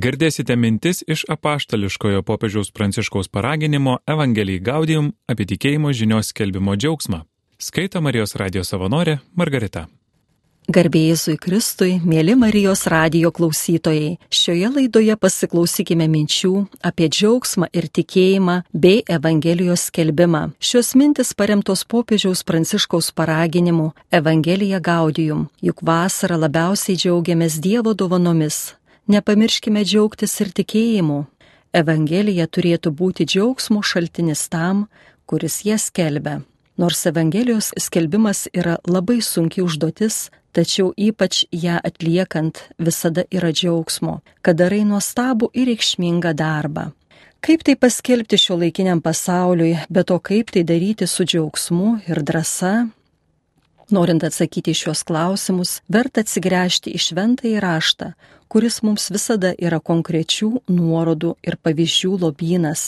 [0.00, 7.26] Girdėsite mintis iš apaštališkojo popiežiaus pranciškaus paraginimo Evangelijai Gaudium apie tikėjimo žinios skelbimo džiaugsmą.
[7.60, 9.90] Skaito Marijos radijos savanorė Margarita.
[10.72, 16.52] Garbėjusui Kristui, mėly Marijos radijo klausytojai, šioje laidoje pasiklausykime minčių
[16.88, 20.46] apie džiaugsmą ir tikėjimą bei Evangelijos skelbimą.
[20.62, 28.70] Šios mintis paremtos popiežiaus pranciškaus paraginimu Evangelija Gaudium, juk vasarą labiausiai džiaugiamės Dievo dovanomis
[29.08, 31.24] nepamirškime džiaugtis ir tikėjimu.
[31.72, 34.86] Evangelija turėtų būti džiaugsmo šaltinis tam,
[35.26, 36.42] kuris ją skelbia.
[36.76, 44.60] Nors Evangelijos skelbimas yra labai sunki užduotis, tačiau ypač ją atliekant visada yra džiaugsmo, kad
[44.60, 46.90] darai nuostabų ir reikšmingą darbą.
[47.42, 52.74] Kaip tai paskelbti šio laikiniam pasauliui, bet to kaip tai daryti su džiaugsmu ir drąsa,
[53.90, 58.12] Norint atsakyti šios klausimus, verta atsigręžti į šventąjį raštą,
[58.52, 62.82] kuris mums visada yra konkrečių nuorodų ir pavyzdžių lobynas.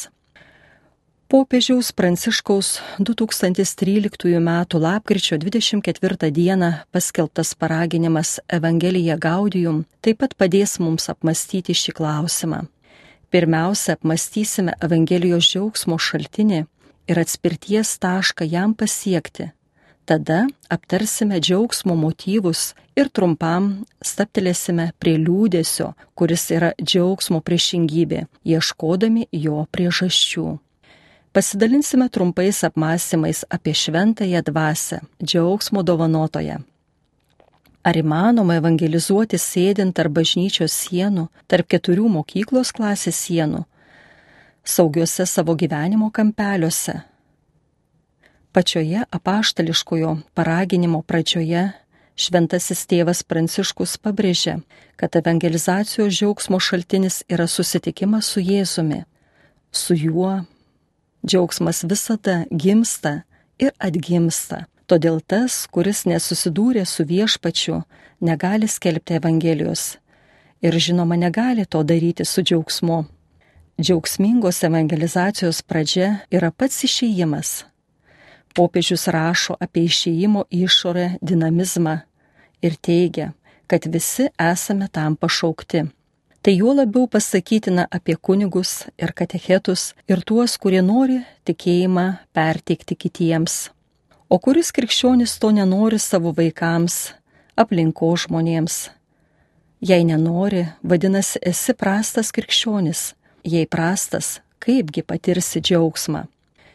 [1.28, 4.50] Popiežiaus Pranciškaus 2013 m.
[4.72, 6.70] lapkričio 24 d.
[6.92, 12.60] paskelbtas paraginimas Evangelija Gaudium taip pat padės mums apmastyti šį klausimą.
[13.32, 16.62] Pirmiausia, apmastysime Evangelijos džiaugsmo šaltinį
[17.08, 19.50] ir atspirties tašką jam pasiekti
[20.04, 23.68] Tada aptarsime džiaugsmo motyvus ir trumpam
[24.04, 30.44] staptelėsime prie liūdėsio, kuris yra džiaugsmo priešingybė, ieškodami jo priežasčių.
[31.32, 36.60] Pasidalinsime trumpais apmąstymais apie šventąją dvasę, džiaugsmo dovanotoją.
[37.84, 43.64] Ar įmanoma evangelizuoti sėdint tarp bažnyčios sienų, tarp keturių mokyklos klasės sienų,
[44.64, 47.00] saugiuose savo gyvenimo kampeliuose,
[48.54, 51.72] Pačioje apaštališkojo paraginimo pradžioje
[52.14, 54.60] šventasis tėvas Pranciškus pabrėžė,
[54.94, 59.00] kad evangelizacijos džiaugsmo šaltinis yra susitikimas su Jėzumi.
[59.74, 60.44] Su juo
[61.26, 63.24] džiaugsmas visada gimsta
[63.58, 64.68] ir atgimsta.
[64.86, 67.82] Todėl tas, kuris nesusidūrė su viešpačiu,
[68.22, 69.96] negali skelbti Evangelijos.
[70.62, 73.02] Ir žinoma, negali to daryti su džiaugsmu.
[73.82, 77.64] Džiaugsmingos evangelizacijos pradžia yra pats išėjimas,
[78.54, 81.94] Popiežius rašo apie išėjimo išorę dinamizmą
[82.62, 83.32] ir teigia,
[83.66, 85.82] kad visi esame tam pašaukti.
[86.44, 92.04] Tai juo labiau pasakytina apie kunigus ir katechetus ir tuos, kurie nori tikėjimą
[92.36, 93.54] perteikti kitiems.
[94.28, 97.14] O kuris krikščionis to nenori savo vaikams,
[97.56, 98.76] aplinko žmonėms?
[99.84, 103.02] Jei nenori, vadinasi, esi prastas krikščionis.
[103.44, 106.24] Jei prastas, kaipgi patirsi džiaugsmą?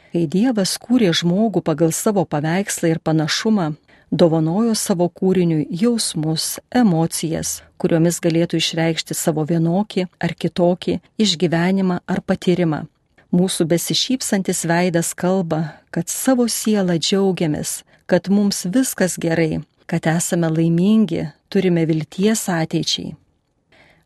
[0.10, 3.76] Kai Dievas kūrė žmogų pagal savo paveikslą ir panašumą,
[4.10, 12.88] dovanojo savo kūriniui jausmus, emocijas, kuriomis galėtų išreikšti savo vienokį ar kitokį išgyvenimą ar patyrimą.
[13.30, 21.28] Mūsų besišypsantis veidas kalba, kad savo sielą džiaugiamės, kad mums viskas gerai, kad esame laimingi,
[21.54, 23.14] turime vilties ateičiai.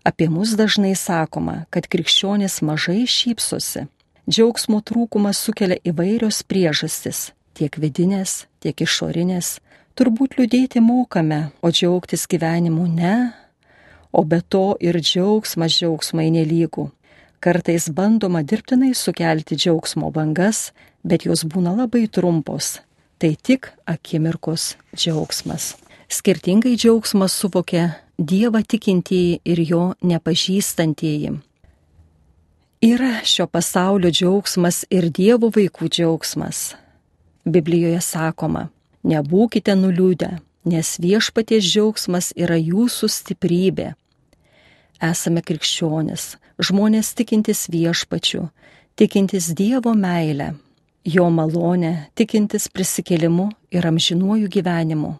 [0.03, 3.87] Apie mus dažnai sakoma, kad krikščionis mažai šypsosi,
[4.23, 9.59] Džiaugsmo trūkumas sukelia įvairios priežastis- tiek vidinės, tiek išorinės.
[9.95, 13.33] Turbūt liūdėti mokame, o džiaugtis gyvenimu ne.
[14.13, 16.89] O be to ir džiaugsmas džiaugsmai nelygų.
[17.41, 20.71] Kartais bandoma dirbtinai sukelti džiaugsmo bangas,
[21.03, 22.79] bet jos būna labai trumpos.
[23.19, 25.75] Tai tik akimirkos džiaugsmas.
[26.07, 31.41] Skirtingai džiaugsmas suvokia Dievą tikintieji ir jo nepažįstantieji.
[32.83, 36.73] Yra šio pasaulio džiaugsmas ir Dievo vaikų džiaugsmas.
[37.47, 38.65] Biblijoje sakoma,
[39.07, 40.27] nebūkite nuliūdę,
[40.67, 43.87] nes viešpaties džiaugsmas yra jūsų stiprybė.
[44.99, 46.27] Esame krikščionis,
[46.59, 48.49] žmonės tikintis viešpačiu,
[48.99, 50.51] tikintis Dievo meilę,
[51.07, 55.15] jo malonę, tikintis prisikėlimu ir amžinuoju gyvenimu.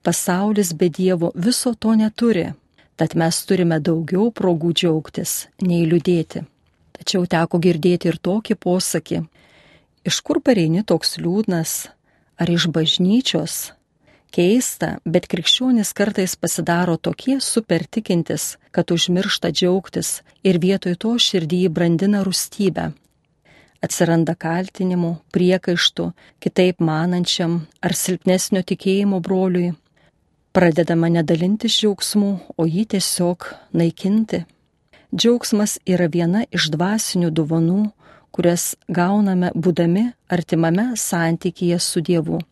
[0.00, 2.48] Pasaulis be Dievo viso to neturi,
[2.96, 6.48] tad mes turime daugiau progų džiaugtis, nei liūdėti.
[6.96, 9.22] Tačiau teko girdėti ir tokį posakį,
[10.08, 11.72] iš kur pareini toks liūdnas,
[12.40, 13.72] ar iš bažnyčios.
[14.36, 21.62] Keista, bet krikščionis kartais pasidaro tokie super tikintis, kad užmiršta džiaugtis ir vietoj to širdį
[21.72, 22.90] brandina rūstybę.
[23.84, 26.10] Atsiranda kaltinimų, priekaištų,
[26.42, 29.74] kitaip manančiam ar silpnesnio tikėjimo broliui.
[30.56, 34.44] Pradedama nedalintis džiaugsmu, o jį tiesiog naikinti.
[35.14, 37.90] Džiaugsmas yra viena iš dvasinių dovanų,
[38.32, 42.42] kurias gauname būdami artimame santykėje su Dievu.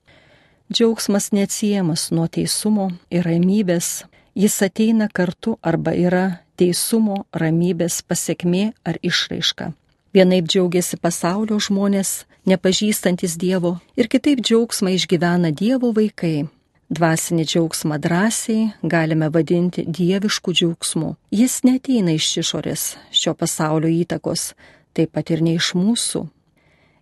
[0.72, 4.04] Džiaugsmas neatsiejamas nuo teisumo ir ramybės,
[4.34, 9.68] Jis ateina kartu arba yra teisumo, ramybės pasiekmė ar išraiška.
[10.14, 16.48] Vienaip džiaugiasi pasaulio žmonės, nepažįstantis Dievo, ir kitaip džiaugsmą išgyvena Dievo vaikai.
[16.94, 21.14] Dvasinį džiaugsmą drąsiai galime vadinti dievišku džiaugsmu.
[21.32, 24.52] Jis neteina iš išorės šio pasaulio įtakos,
[24.94, 26.22] taip pat ir ne iš mūsų.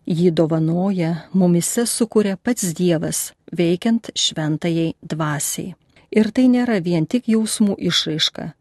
[0.09, 5.75] Jį dovanoja, mumise sukuria pats Dievas, veikiant šventajai dvasiai.
[6.11, 8.53] Ir tai nėra vien tik jausmų išraiška,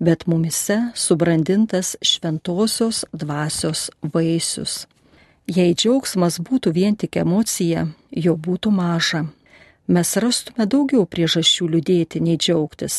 [0.00, 4.86] bet mumise subrandintas šventosios dvasios vaisius.
[5.48, 9.26] Jei džiaugsmas būtų vien tik emocija, jo būtų maža.
[9.88, 12.96] Mes rastume daugiau priežasčių liūdėti nei džiaugtis.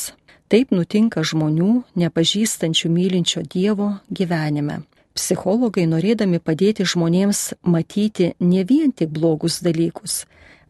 [0.50, 4.80] Taip nutinka žmonių, nepažįstančių mylinčio Dievo gyvenime.
[5.13, 10.24] Psichologai, norėdami padėti žmonėms matyti ne vien tik blogus dalykus,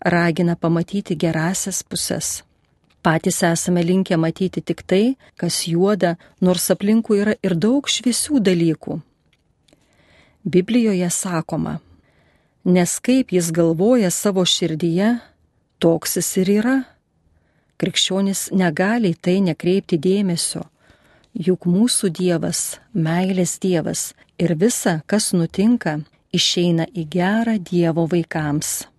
[0.04, 2.42] ragina pamatyti gerasias puses.
[3.00, 9.00] Patys esame linkę matyti tik tai, kas juoda, nors aplinkui yra ir daug šviesių dalykų.
[10.44, 11.80] Biblijoje sakoma,
[12.65, 15.15] nes kaip jis galvoja savo širdyje,
[15.80, 16.78] toks jis ir yra.
[17.80, 20.66] Krikščionis negali tai nekreipti dėmesio,
[21.34, 26.02] juk mūsų Dievas, meilės Dievas ir visa, kas nutinka,
[26.36, 28.90] išeina į gerą Dievo vaikams.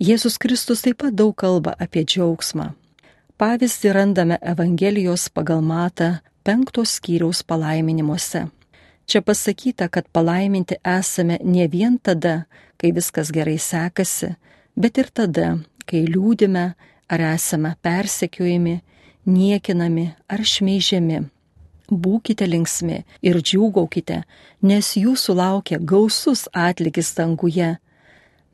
[0.00, 2.70] Jėzus Kristus taip pat daug kalba apie džiaugsmą.
[3.40, 8.46] Pavyzdį randame Evangelijos pagal matą penktos skyriaus palaiminimuose.
[9.04, 12.44] Čia pasakyta, kad palaiminti esame ne vien tada,
[12.80, 14.34] kai viskas gerai sekasi,
[14.76, 15.58] bet ir tada,
[15.90, 16.64] kai liūdime
[17.10, 18.78] ar esame persekiojami,
[19.26, 21.20] niekinami ar šmeižiami.
[21.90, 24.20] Būkite linksmi ir džiūgaukite,
[24.62, 27.72] nes jūsų laukia gausus atlygis danguje.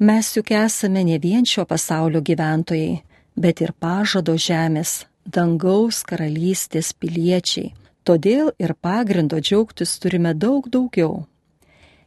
[0.01, 3.03] Mes juk esame ne vien šio pasaulio gyventojai,
[3.37, 7.75] bet ir pažado žemės, dangaus karalystės piliečiai.
[8.07, 11.27] Todėl ir pagrindo džiaugtis turime daug daugiau.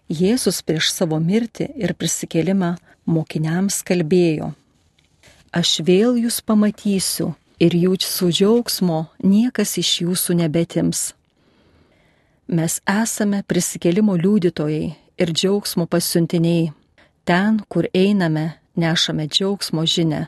[0.10, 2.72] Jėzus prieš savo mirtį ir prisikėlimą
[3.06, 4.54] mokiniams kalbėjo.
[5.50, 11.14] Aš vėl jūs pamatysiu ir jūsų džiaugsmo niekas iš jūsų nebetims.
[12.46, 16.70] Mes esame prisikėlimo liudytojai ir džiaugsmo pasiuntiniai.
[17.26, 20.28] Ten, kur einame, nešame džiaugsmo žinę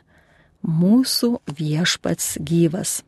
[0.66, 3.02] mūsų viešpats gyvas.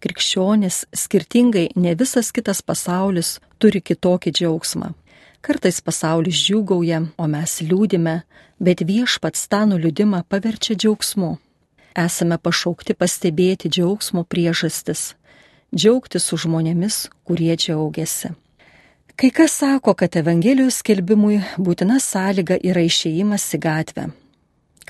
[0.00, 4.94] Krikščionis skirtingai ne visas kitas pasaulis turi kitokį džiaugsmą.
[5.40, 8.16] Kartais pasaulis džiūgauja, o mes liūdime,
[8.60, 11.32] bet viešpats tą nuliūdimą paverčia džiaugsmu.
[11.96, 15.14] Esame pašaukti pastebėti džiaugsmo priežastis,
[15.74, 18.34] džiaugtis su žmonėmis, kurie džiaugiasi.
[19.16, 24.10] Kai kas sako, kad Evangelijos skelbimui būtina sąlyga yra išėjimas į gatvę,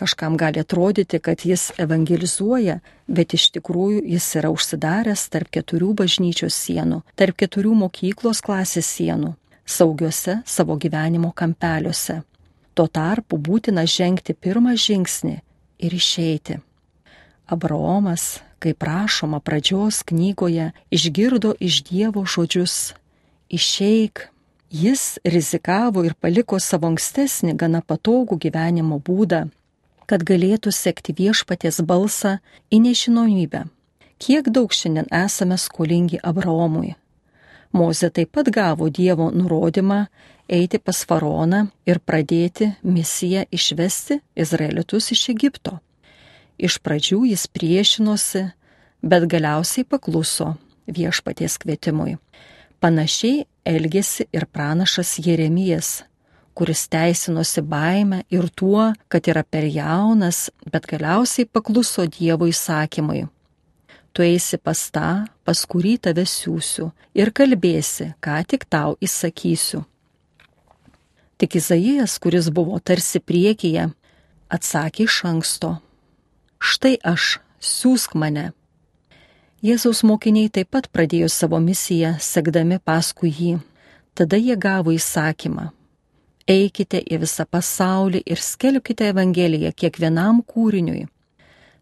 [0.00, 6.56] Kažkam gali atrodyti, kad jis evangelizuoja, bet iš tikrųjų jis yra užsidaręs tarp keturių bažnyčios
[6.56, 9.34] sienų, tarp keturių mokyklos klasės sienų,
[9.70, 12.20] saugiuose savo gyvenimo kampeliuose.
[12.74, 15.36] Tuo tarpu būtina žengti pirmą žingsnį
[15.86, 16.58] ir išeiti.
[17.46, 22.94] Abraomas, kaip rašoma pradžios knygoje, išgirdo iš Dievo žodžius-
[23.58, 24.28] išeik.
[24.70, 29.48] Jis rizikavo ir paliko savo ankstesnį gana patogų gyvenimo būdą
[30.10, 32.38] kad galėtų sekti viešpaties balsą
[32.74, 33.62] į nežinomybę.
[34.20, 36.96] Kiek daug šiandien esame skolingi Abraomui.
[37.72, 40.06] Moze taip pat gavo Dievo nurodymą
[40.50, 45.78] eiti pas faraoną ir pradėti misiją išvesti izraelitus iš Egipto.
[46.58, 48.42] Iš pradžių jis priešinosi,
[49.02, 50.56] bet galiausiai pakluso
[50.90, 52.18] viešpaties kvietimui.
[52.80, 56.02] Panašiai elgėsi ir pranašas Jeremijas,
[56.54, 63.28] kuris teisinosi baime ir tuo, kad yra per jaunas, bet galiausiai pakluso Dievo įsakymui.
[64.12, 69.84] Tu eisi pas tą, pas kurį tave siūsiu ir kalbėsi, ką tik tau įsakysiu.
[71.38, 73.88] Tik Izaijas, kuris buvo tarsi priekyje,
[74.50, 75.72] atsakė iš anksto.
[76.60, 78.50] Štai aš, siūsk mane.
[79.64, 83.58] Jėzaus mokiniai taip pat pradėjo savo misiją, sekdami paskui jį.
[84.16, 85.70] Tada jie gavo įsakymą
[86.50, 91.04] Eikite į visą pasaulį ir skelbkite Evangeliją kiekvienam kūriniui.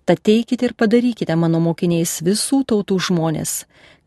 [0.08, 3.52] Tad teikite ir padarykite mano mokiniais visų tautų žmonės,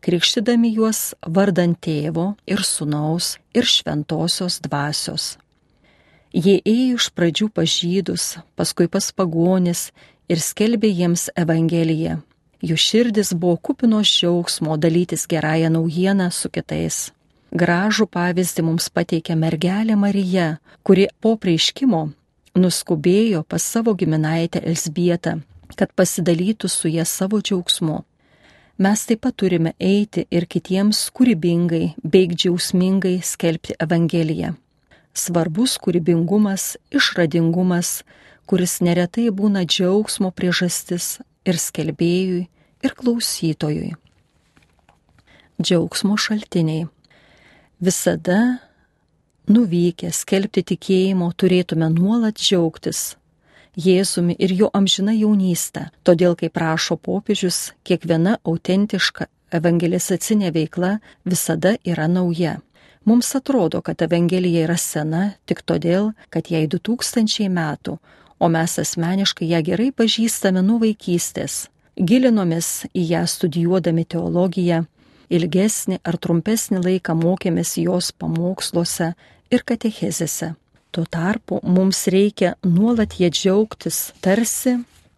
[0.02, 5.36] krikštydami juos vardant tėvo ir sunaus ir šventosios dvasios.
[6.34, 8.26] Jie ėjo iš pradžių pažydus,
[8.58, 9.92] paskui pas pagonis
[10.26, 12.18] ir skelbė jiems Evangeliją.
[12.62, 17.12] Jų širdis buvo kupinos džiaugsmo dalytis gerąją naujieną su kitais
[17.52, 22.02] gražų pavyzdį mums pateikia mergelė Marija, kuri po prieiškimo
[22.56, 25.38] nuskubėjo pas savo giminaitę Elsbietą,
[25.76, 28.04] kad pasidalytų su jie savo džiaugsmu.
[28.78, 34.54] mes taip pat turime eiti ir kitiems kūrybingai bei džiausmingai skelbti Evangeliją.
[35.14, 38.02] Svarbus kūrybingumas, išradingumas,
[38.46, 42.48] kuris neretai būna džiaugsmo priežastis ir skelbėjui,
[42.82, 43.92] ir klausytojui.
[45.62, 46.88] Džiaugsmo šaltiniai.
[47.80, 48.58] Visada
[49.46, 53.12] nuvykę skelbti tikėjimo turėtume nuolat džiaugtis
[53.72, 55.86] Jėzumi ir jo amžina jaunystė.
[56.04, 62.58] Todėl, kaip prašo popiežius, kiekviena autentiška evangelizacinė veikla visada yra nauja.
[63.08, 67.96] Mums atrodo, kad Evangelija yra sena tik todėl, kad jai 2000 metų,
[68.38, 71.66] o mes asmeniškai ją gerai pažįstame nuo vaikystės.
[71.96, 74.84] Gilinomės į ją studijuodami teologiją,
[75.32, 79.14] ilgesnį ar trumpesnį laiką mokėmės jos pamoksluose
[79.50, 80.54] ir katechezėse.
[80.92, 84.74] Tuo tarpu mums reikia nuolat jie džiaugtis, tarsi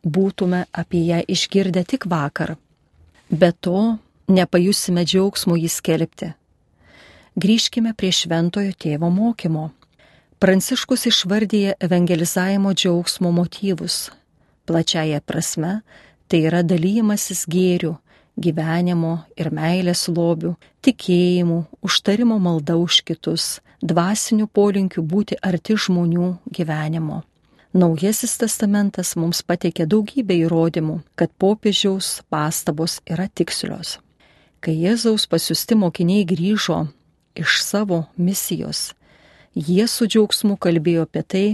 [0.07, 2.55] būtume apie ją išgirdę tik vakar.
[3.31, 3.97] Be to,
[4.31, 6.29] nepajusime džiaugsmo jį skelbti.
[7.35, 9.73] Grįžkime prie šventojo tėvo mokymo.
[10.39, 14.13] Pranciškus išvardyja evangelizavimo džiaugsmo motyvus.
[14.71, 15.81] Plačiaja prasme,
[16.31, 17.97] tai yra dalymasis gėrių,
[18.39, 20.55] gyvenimo ir meilės lobių,
[20.87, 27.23] tikėjimų, užtarimo malda už kitus, dvasinių polinkių būti arti žmonių gyvenimo.
[27.75, 33.99] Naujasis testamentas mums pateikia daugybę įrodymų, kad popiežiaus pastabos yra tikslios.
[34.63, 36.85] Kai Jėzaus pasiusti mokiniai grįžo
[37.37, 38.93] iš savo misijos,
[39.55, 41.49] jie su džiaugsmu kalbėjo apie tai,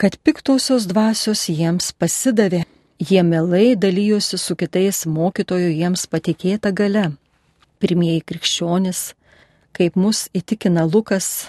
[0.00, 2.64] kad piktosios dvasios jiems pasidavė,
[2.98, 7.10] jie mielai dalyjosi su kitais mokytojo jiems patikėta gale.
[7.78, 9.10] Pirmieji krikščionys
[9.76, 11.46] kaip mus įtikina Lukas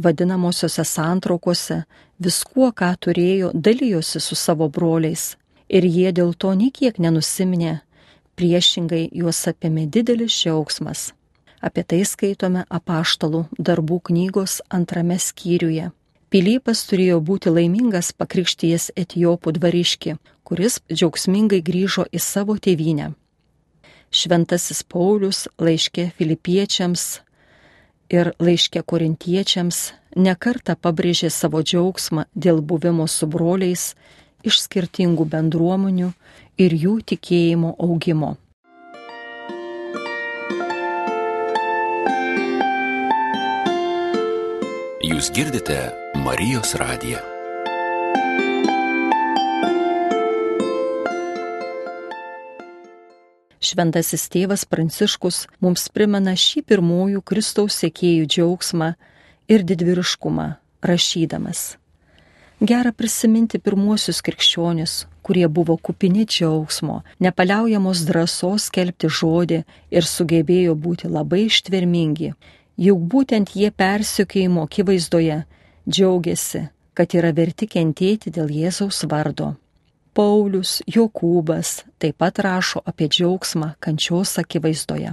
[0.00, 1.82] vadinamosiose santraukose,
[2.24, 5.34] viskuo, ką turėjo, dalyjosi su savo broliais
[5.68, 7.80] ir jie dėl to niekiek nenusiminė,
[8.34, 11.10] priešingai juos apėmė didelis džiaugsmas.
[11.60, 15.90] Apie tai skaitome apaštalų darbų knygos antrame skyriuje.
[16.30, 20.14] Pilypas turėjo būti laimingas pakrikšties etijopų dvariški,
[20.46, 23.10] kuris džiaugsmingai grįžo į savo tėvynę.
[24.10, 27.20] Šventasis Paulius laiškė filipiečiams
[28.10, 29.80] ir laiškė korintiečiams
[30.16, 33.94] nekarta pabrėžė savo džiaugsmą dėl buvimo su broliais
[34.44, 36.12] iš skirtingų bendruomenių
[36.58, 38.36] ir jų tikėjimo augimo.
[45.10, 45.78] Jūs girdite
[46.24, 47.39] Marijos radiją.
[53.60, 58.94] Šventasis tėvas Pranciškus mums primena šį pirmųjų Kristaus sėkėjų džiaugsmą
[59.52, 60.46] ir didvyriškumą,
[60.80, 61.60] rašydamas.
[62.64, 69.62] Gera prisiminti pirmuosius krikščionis, kurie buvo kupini džiaugsmo, nepaliaujamos drąsos kelbti žodį
[69.92, 72.32] ir sugebėjo būti labai ištvermingi,
[72.88, 75.42] juk būtent jie persiekėjimo akivaizdoje
[75.84, 79.58] džiaugiasi, kad yra verti kentėti dėl Jėzaus vardo.
[80.10, 85.12] Paulius, Jokūbas taip pat rašo apie džiaugsmą kančios akivaizdoje.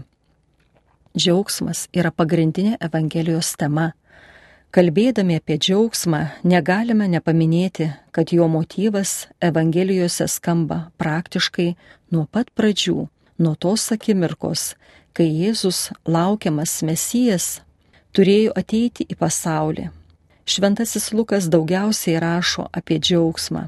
[1.18, 3.92] Džiaugsmas yra pagrindinė Evangelijos tema.
[4.74, 11.70] Kalbėdami apie džiaugsmą negalime nepaminėti, kad jo motyvas Evangelijose skamba praktiškai
[12.12, 13.06] nuo pat pradžių,
[13.38, 14.74] nuo tos akimirkos,
[15.14, 17.62] kai Jėzus laukiamas Mesijas
[18.18, 19.92] turėjo ateiti į pasaulį.
[20.48, 23.68] Šventasis Lukas daugiausiai rašo apie džiaugsmą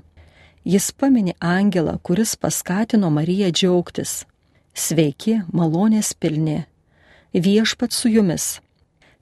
[0.65, 4.25] Jis pamini angelą, kuris paskatino Mariją džiaugtis.
[4.75, 6.65] Sveiki, malonės pilni.
[7.33, 8.59] Viešpat su jumis.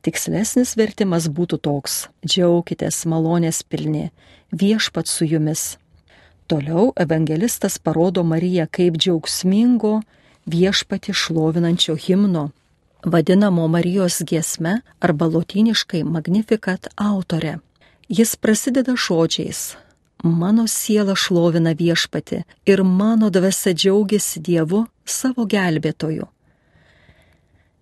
[0.02, 4.10] Tikslesnis vertimas būtų toks- džiaukitės malonės pilni,
[4.52, 5.78] viešpat su jumis.
[6.48, 10.02] Toliau evangelistas parodo Mariją kaip džiaugsmingo
[10.48, 12.52] viešpati šlovinančio himno,
[13.06, 17.60] vadinamo Marijos giesme arba lotyniškai Magnificat autorė.
[18.10, 19.76] Jis prasideda žodžiais
[20.24, 26.26] Mano siela šlovina viešpati ir mano dvasia džiaugiasi Dievu savo gelbėtoju.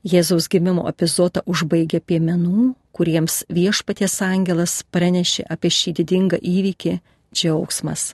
[0.06, 7.00] Jėzaus gimimo epizodą užbaigė piemenų, kuriems viešpaties angelas pranešė apie šį didingą įvykį
[7.34, 8.14] džiaugsmas.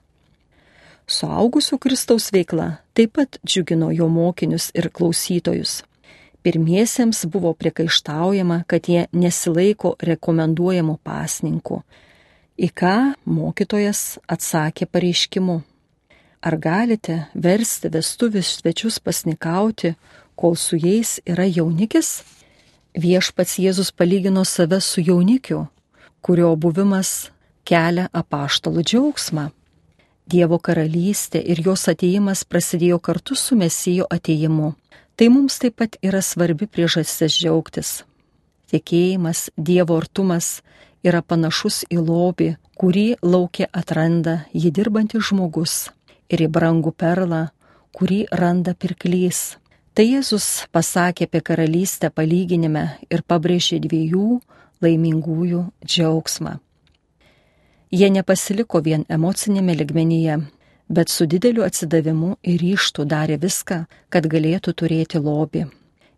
[1.09, 5.81] Suaugusių Kristaus veikla taip pat džiugino jo mokinius ir klausytojus.
[6.45, 11.81] Pirmiesiems buvo priekaištaujama, kad jie nesilaiko rekomenduojamų pasninkų
[12.61, 15.55] Į ką mokytojas atsakė pareiškimu.
[16.45, 19.95] Ar galite versti vestuvis svečius pasnikauti,
[20.37, 22.21] kol su jais yra jaunikis?
[22.93, 25.63] Viešpats Jėzus palygino save su jaunikiu,
[26.21, 27.31] kurio buvimas
[27.65, 29.47] kelia apaštalų džiaugsmą.
[30.29, 34.75] Dievo karalystė ir jos ateimas prasidėjo kartu su Mesijo ateimu.
[35.17, 38.03] Tai mums taip pat yra svarbi priežastis džiaugtis.
[38.69, 40.59] Tikėjimas, Dievo artumas
[41.03, 45.75] yra panašus į lobį, kurį laukia atranda jį dirbantis žmogus
[46.31, 47.47] ir į brangų perlą,
[47.95, 49.57] kurį randa pirklys.
[49.93, 54.39] Tai Jėzus pasakė apie karalystę palyginime ir pabrėžė dviejų
[54.81, 56.55] laimingųjų džiaugsmą.
[57.91, 60.37] Jie nepasiliko vien emocinėme ligmenyje,
[60.87, 65.65] bet su dideliu atsidavimu ir ryštu darė viską, kad galėtų turėti lobį.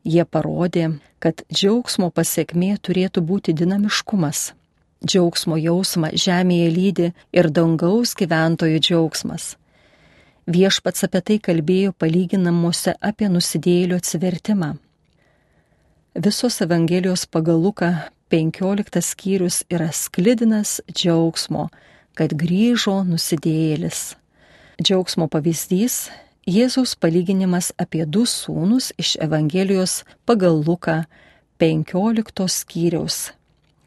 [0.03, 4.51] Jie parodė, kad džiaugsmo pasiekmė turėtų būti dinamiškumas.
[5.03, 9.53] Džiaugsmo jausmą žemėje lydi ir dangaus gyventojų džiaugsmas.
[10.47, 14.73] Viešpats apie tai kalbėjo palyginamuose apie nusidėlio atsivertimą.
[16.15, 17.91] Visos Evangelijos pagal Luką
[18.31, 21.67] 15 skyrius yra sklidinas džiaugsmo,
[22.15, 24.15] kad grįžo nusidėjėlis.
[24.81, 26.09] Džiaugsmo pavyzdys-
[26.55, 31.05] Jėzaus palyginimas apie du sūnus iš Evangelijos pagal Luką
[31.59, 33.31] 15 skyriaus.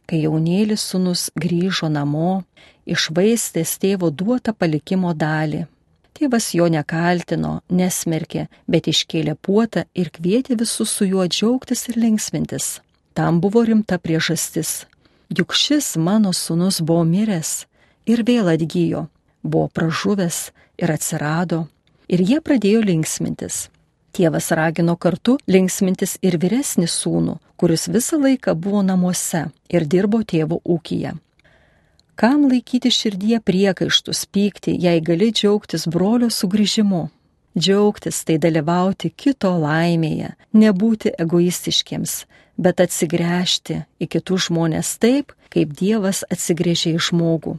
[0.06, 2.44] Kai jaunėlis sūnus grįžo namo,
[2.86, 5.64] išvaistės tėvo duotą palikimo dalį.
[6.16, 12.68] Tėvas jo nekaltino, nesmerkė, bet iškėlė puotą ir kvietė visus su juo džiaugtis ir linksmintis.
[13.12, 14.86] Tam buvo rimta priežastis.
[15.28, 17.66] Juk šis mano sunus buvo miręs
[18.06, 19.08] ir vėl atgyjo,
[19.42, 20.38] buvo pražuvęs
[20.78, 21.66] ir atsirado,
[22.08, 23.66] ir jie pradėjo linksmintis.
[24.16, 30.62] Tėvas ragino kartu linksmintis ir vyresnį sūnų, kuris visą laiką buvo namuose ir dirbo tėvo
[30.64, 31.12] ūkyje.
[32.16, 37.02] Kam laikyti širdie priekaištus, pykti, jei gali džiaugtis brolio sugrįžimu?
[37.58, 42.16] Džiaugtis tai dalyvauti kito laimėje, nebūti egoistiškiams,
[42.56, 47.58] bet atsigręžti į kitus žmonės taip, kaip Dievas atsigrėžė į žmogų.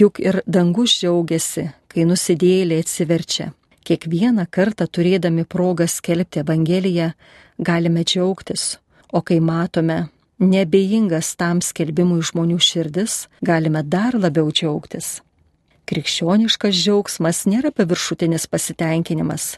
[0.00, 3.52] Juk ir dangus džiaugiasi, kai nusidėlė atsiverčia.
[3.86, 7.12] Kiekvieną kartą turėdami progą skelbti Evangeliją
[7.58, 8.78] galime džiaugtis,
[9.12, 10.08] o kai matome
[10.38, 15.18] nebejingas tam skelbimui žmonių širdis, galime dar labiau džiaugtis.
[15.88, 19.56] Krikščioniškas džiaugsmas nėra paviršutinis pasitenkinimas,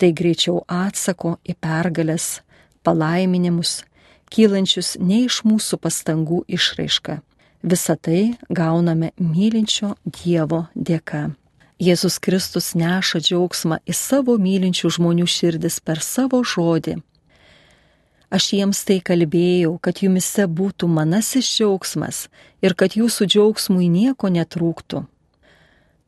[0.00, 2.40] tai greičiau atsako į pergalės,
[2.82, 3.82] palaiminimus,
[4.32, 7.20] kylančius ne iš mūsų pastangų išraiška.
[7.62, 11.28] Visą tai gauname mylinčio Dievo dėka.
[11.78, 16.96] Jėzus Kristus neša džiaugsmą į savo mylinčių žmonių širdis per savo žodį.
[18.34, 22.26] Aš jiems tai kalbėjau, kad jumise būtų manasis džiaugsmas
[22.66, 25.04] ir kad jūsų džiaugsmui nieko netrūktų.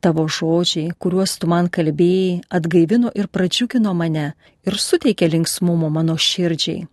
[0.03, 4.33] Tavo žodžiai, kuriuos tu man kalbėjai, atgaivino ir pradžiugino mane
[4.67, 6.83] ir suteikė linksmumo mano širdžiai.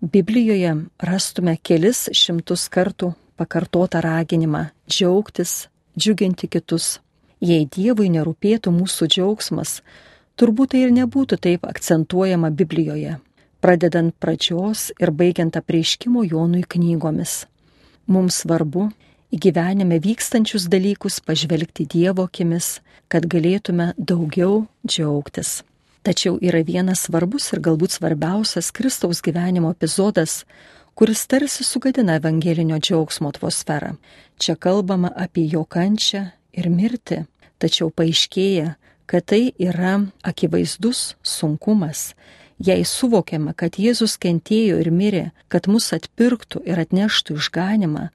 [0.00, 0.72] Biblijoje
[1.04, 5.66] rastume kelis šimtus kartų pakartotą raginimą džiaugtis,
[5.98, 6.94] džiuginti kitus.
[7.42, 9.80] Jei Dievui nerūpėtų mūsų džiaugsmas,
[10.38, 13.18] turbūt tai ir nebūtų taip akcentuojama Biblijoje,
[13.60, 17.44] pradedant pradžios ir baigiant apreiškimo Jonui knygomis.
[18.06, 18.90] Mums svarbu
[19.34, 25.62] į gyvenime vykstančius dalykus pažvelgti Dievo akimis, kad galėtume daugiau džiaugtis.
[26.04, 30.44] Tačiau yra vienas svarbus ir galbūt svarbiausias Kristaus gyvenimo epizodas,
[30.94, 33.94] kuris tarsi sugadina evangelinio džiaugsmo atmosferą.
[34.38, 37.24] Čia kalbama apie jo kančią ir mirtį,
[37.58, 38.74] tačiau paaiškėja,
[39.06, 42.14] kad tai yra akivaizdus sunkumas.
[42.58, 48.08] Jei suvokiama, kad Jėzus kentėjo ir mirė, kad mus atpirktų ir atneštų išganimą,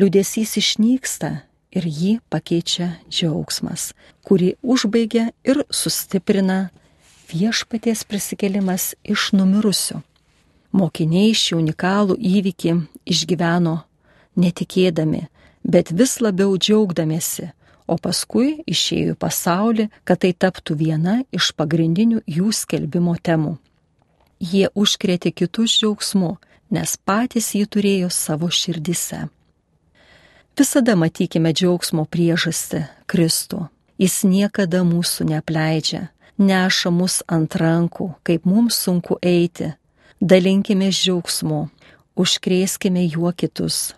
[0.00, 1.30] liūdėsys išnyksta
[1.76, 3.92] ir jį pakeičia džiaugsmas,
[4.24, 6.70] kurį užbaigia ir sustiprina
[7.30, 10.00] viešpaties prisikelimas iš numirusių.
[10.76, 12.72] Mokiniai šį unikalų įvykį
[13.12, 13.76] išgyveno
[14.40, 15.26] netikėdami,
[15.64, 17.50] bet vis labiau džiaugdamėsi,
[17.86, 23.56] o paskui išėjo į pasaulį, kad tai taptų viena iš pagrindinių jų skelbimo temų.
[24.40, 26.36] Jie užkrėtė kitus džiaugsmu,
[26.70, 29.26] nes patys jį turėjo savo širdise.
[30.56, 33.68] Visada matykime džiaugsmo priežastį- Kristų.
[33.98, 39.74] Jis niekada mūsų neapleidžia, neša mus ant rankų, kaip mums sunku eiti.
[40.20, 41.68] Dalinkime džiaugsmu,
[42.16, 43.94] užkrėskime juo kitus.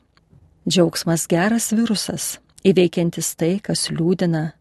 [0.68, 4.53] Džiaugsmas geras virusas, įveikiantis tai, kas liūdina.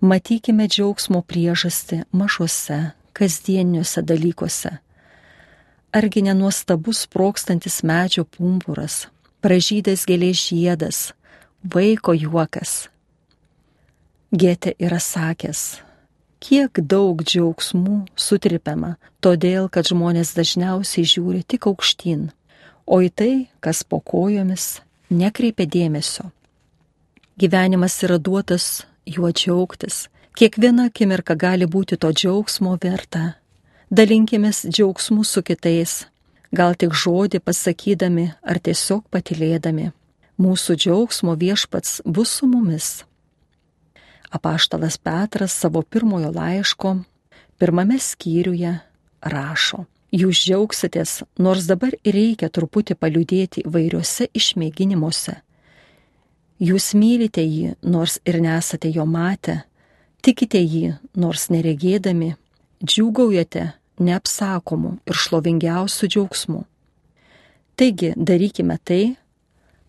[0.00, 4.78] Matykime džiaugsmo priežastį mažose, kasdieniuose dalykuose.
[5.92, 9.08] Argi nenuostabus sprokstantis medžio pumpuras,
[9.42, 10.98] pražydęs gėlės žiedas,
[11.62, 12.88] vaiko juokas.
[14.30, 15.80] Gėte yra sakęs,
[16.38, 22.28] kiek daug džiaugsmų sutripiama, todėl kad žmonės dažniausiai žiūri tik aukštyn,
[22.86, 24.78] o į tai, kas po kojomis,
[25.10, 26.30] nekreipia dėmesio.
[27.40, 30.10] Gyvenimas yra duotas juo džiaugtis.
[30.36, 33.22] Kiekviena akimirka gali būti to džiaugsmo verta.
[33.88, 35.94] Dalinkimės džiaugsmu su kitais,
[36.52, 39.88] gal tik žodį pasakydami ar tiesiog patilėdami.
[40.36, 42.92] Mūsų džiaugsmo viešpats bus su mumis.
[44.28, 46.98] Apaštalas Petras savo pirmojo laiško
[47.56, 48.76] pirmame skyriuje
[49.24, 49.86] rašo.
[50.12, 55.40] Jūs džiaugsitės, nors dabar reikia truputį paliudėti vairiuose išmėginimuose.
[56.60, 59.62] Jūs mylite jį, nors ir nesate jo matę,
[60.20, 62.34] tikite jį, nors neregėdami,
[62.84, 63.62] džiūgaujate
[64.00, 66.60] neapsakomų ir šlovingiausių džiaugsmų.
[67.80, 69.16] Taigi darykime tai,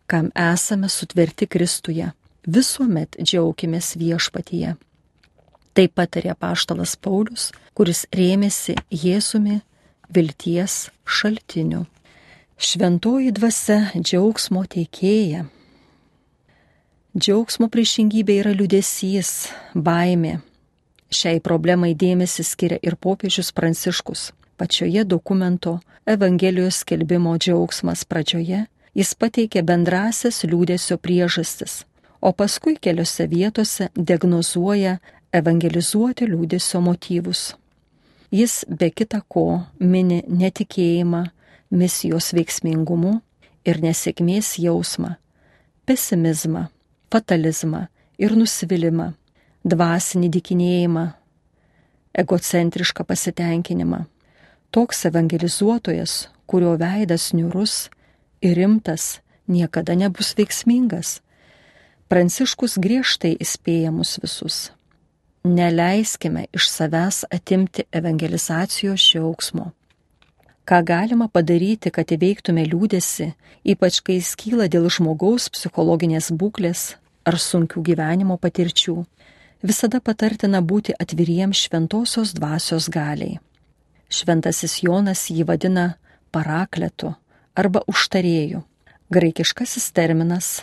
[0.07, 2.13] kam esame sutverti Kristuje,
[2.47, 4.77] visuomet džiaugimės viešpatyje.
[5.75, 9.61] Taip patarė paštalas Paulius, kuris rėmėsi Jėzumi
[10.11, 11.85] vilties šaltiniu.
[12.61, 15.47] Šventoji dvasia džiaugsmo teikėja.
[17.11, 20.37] Džiaugsmo priešingybė yra liudesys, baimė.
[21.11, 24.29] Šiai problemai dėmesį skiria ir popiežius Pranciškus.
[24.55, 28.61] Pačioje dokumento Evangelijos skelbimo džiaugsmas pradžioje
[28.95, 31.83] jis pateikė bendrasias liūdėsio priežastis,
[32.21, 34.97] o paskui keliose vietose diagnozuoja
[35.35, 37.45] evangelizuoti liūdėsio motyvus.
[38.31, 41.25] Jis be kita ko mini netikėjimą,
[41.71, 43.17] misijos veiksmingumu
[43.67, 45.17] ir nesėkmės jausmą,
[45.83, 46.69] pesimizmą,
[47.11, 47.85] fatalizmą
[48.21, 49.11] ir nusivylimą,
[49.67, 51.05] dvasinį dikinėjimą,
[52.23, 54.03] egocentrišką pasitenkinimą.
[54.71, 57.89] Toks evangelizuotojas, kurio veidas niurus
[58.41, 61.19] ir rimtas, niekada nebus veiksmingas.
[62.07, 64.69] Pranciškus griežtai įspėja mus visus
[65.43, 69.71] neleiskime iš savęs atimti evangelizacijos džiaugsmo.
[70.71, 73.33] Ką galima padaryti, kad įveiktume liūdėsi,
[73.67, 76.83] ypač kai skyla dėl žmogaus psichologinės būklės
[77.27, 78.95] ar sunkių gyvenimo patirčių,
[79.67, 83.41] visada patartina būti atviriems šventosios dvasios galiai.
[84.07, 85.97] Šventasis Jonas jį vadina
[86.31, 87.11] parakletu
[87.55, 88.63] arba užtarėju.
[89.11, 90.61] Graikiškasis terminas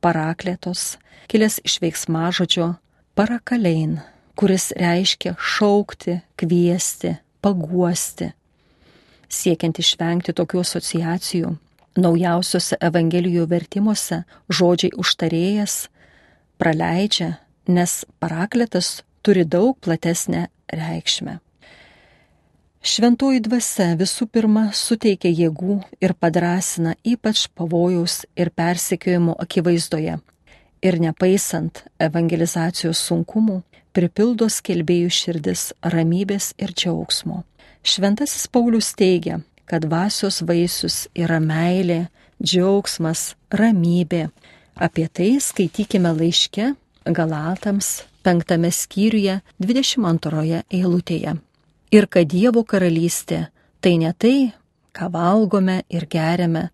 [0.00, 0.94] parakletos
[1.28, 2.70] kilęs iš veiksmažodžio
[3.12, 4.00] parakalein
[4.40, 8.30] kuris reiškia šaukti, kviesti, paguosti.
[9.30, 11.52] Siekiant išvengti tokių asociacijų,
[12.00, 15.84] naujausiuose Evangelijų vertimuose žodžiai užtarėjas
[16.58, 17.36] praleidžia,
[17.70, 21.38] nes parakletas turi daug platesnę reikšmę.
[22.80, 30.16] Šventoji dvasia visų pirma suteikia jėgų ir padrasina ypač pavojaus ir persekiojimo akivaizdoje.
[30.80, 33.58] Ir nepaisant evangelizacijos sunkumų,
[33.92, 37.42] pripildo skelbėjų širdis ramybės ir džiaugsmo.
[37.82, 42.10] Šventasis Paulius teigia, kad dvasios vaisius yra meilė,
[42.42, 44.28] džiaugsmas, ramybė.
[44.76, 51.36] Apie tai skaitykime laiške Galatams penktame skyriuje 22 eilutėje.
[51.90, 53.46] Ir kad Dievo karalystė
[53.80, 54.52] tai ne tai,
[54.92, 56.68] ką valgome ir geriame,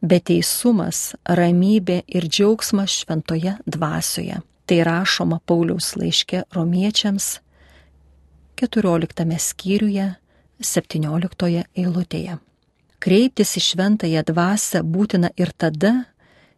[0.00, 4.38] bet teisumas, ramybė ir džiaugsmas šventoje dvasioje.
[4.68, 7.38] Tai rašoma Pauliaus laiške romiečiams
[8.60, 10.08] 14 skyriuje
[10.58, 12.38] 17 eilutėje.
[12.98, 16.08] Kreiptis į šventąją dvasę būtina ir tada,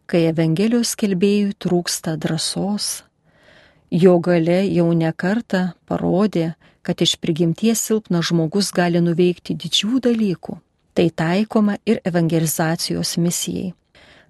[0.09, 3.03] kai Evangelijos kelbėjui trūksta drąsos.
[3.91, 10.57] Jo gale jau nekarta parodė, kad iš prigimties silpnas žmogus gali nuveikti didžių dalykų.
[10.97, 13.75] Tai taikoma ir evangelizacijos misijai.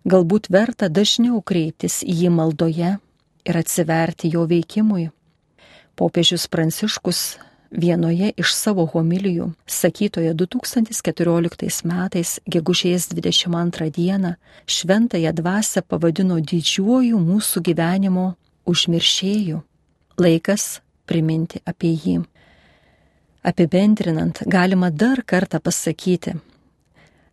[0.03, 2.91] Galbūt verta dažniau kreiptis į jį maldoje
[3.47, 5.07] ir atsiverti jo veikimui.
[5.95, 7.39] Popiežius Pranciškus
[7.71, 14.35] vienoje iš savo homilijų, sakytoje 2014 metais, gegužės 22 dieną,
[14.67, 18.33] šventąją dvasę pavadino didžiuoju mūsų gyvenimo
[18.67, 19.61] užmiršėjų.
[20.19, 22.21] Laikas priminti apie jį.
[23.43, 26.35] Apibendrinant, galima dar kartą pasakyti,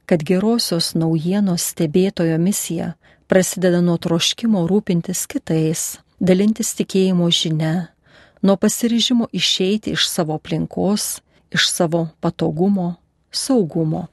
[0.08, 2.94] kad gerosios naujienos stebėtojo misija
[3.28, 7.90] prasideda nuo troškimo rūpintis kitais, dalintis tikėjimo žinia,
[8.42, 11.20] nuo pasiryžimo išeiti iš savo aplinkos,
[11.50, 12.94] iš savo patogumo,
[13.30, 14.06] saugumo.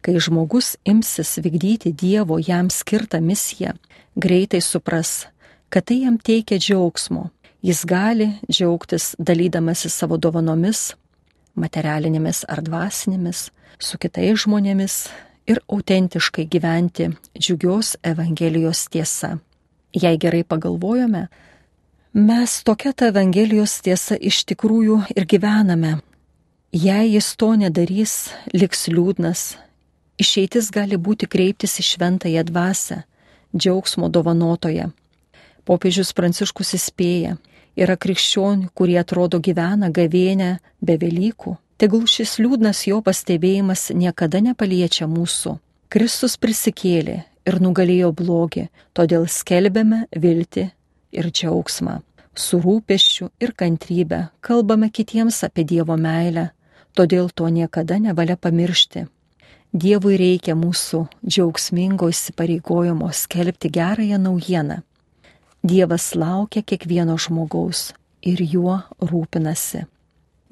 [0.00, 3.72] Kai žmogus imsis vykdyti Dievo jam skirtą misiją,
[4.14, 5.26] greitai supras,
[5.68, 7.30] kad tai jam teikia džiaugsmo.
[7.62, 10.96] Jis gali džiaugtis dalydamasi savo dovanomis,
[11.54, 14.96] materialinėmis ar dvasinėmis, su kitais žmonėmis
[15.46, 19.36] ir autentiškai gyventi džiugios Evangelijos tiesa.
[19.94, 21.28] Jei gerai pagalvojome,
[22.12, 26.00] mes tokia ta Evangelijos tiesa iš tikrųjų ir gyvename.
[26.72, 29.56] Jei jis to nedarys, liks liūdnas.
[30.20, 33.02] Išeitis gali būti kreiptis į šventąją dvasę,
[33.56, 34.90] džiaugsmo dovanotoje,
[35.64, 37.36] Popiežius Pranciškus įspėja,
[37.76, 41.56] yra krikščionių, kurie atrodo gyvena gavėnę be Velykų.
[41.78, 45.56] Tegul šis liūdnas jo pastebėjimas niekada nepaliečia mūsų.
[45.88, 50.68] Kristus prisikėlė ir nugalėjo blogį, todėl skelbėme viltį
[51.12, 52.00] ir džiaugsmą.
[52.34, 56.48] Su rūpeščiu ir kantrybė kalbame kitiems apie Dievo meilę,
[56.96, 59.04] todėl to niekada nevalia pamiršti.
[59.72, 64.82] Dievui reikia mūsų džiaugsmingo įsipareigojimo skelbti gerąją naujieną.
[65.62, 69.86] Dievas laukia kiekvieno žmogaus ir juo rūpinasi.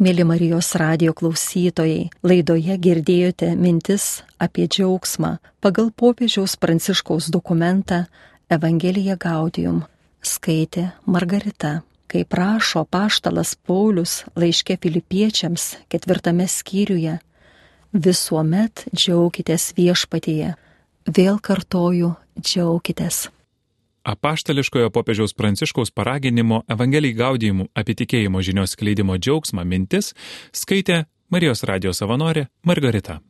[0.00, 8.06] Mėly Marijos radio klausytojai, laidoje girdėjote mintis apie džiaugsmą pagal popiežiaus pranciškaus dokumentą
[8.48, 9.82] Evangelija Gaudium
[10.22, 11.80] skaitė Margarita.
[12.11, 17.20] Kaip prašo paštalas Paulius laiške filipiečiams ketvirtame skyriuje,
[17.94, 20.56] visuomet džiaukitės viešpatyje.
[21.06, 23.28] Vėl kartoju, džiaukitės.
[24.11, 30.14] Apaštališkojo popiežiaus pranciškaus paraginimo Evangelijai gaudijimų apie tikėjimo žinios skleidimo džiaugsmą mintis
[30.56, 33.20] skaitė Marijos radijos savanorė Margarita.